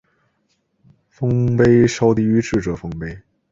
[1.11, 3.21] 丰碑稍低于智者丰碑。